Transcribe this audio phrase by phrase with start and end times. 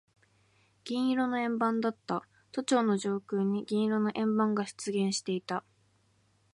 [0.83, 2.23] 銀色の円盤だった。
[2.51, 5.63] 都庁の上空に銀色の円盤が出現していた。